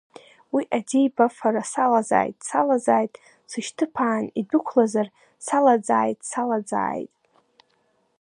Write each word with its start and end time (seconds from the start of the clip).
Уи 0.53 0.63
аӡеибафара 0.77 1.63
салазааит, 1.71 2.37
салазааит, 2.49 3.13
сышьҭыԥаан 3.49 4.25
идәықәлазар, 4.39 5.07
салаӡааит, 5.45 6.19
салаӡааит! 6.31 7.11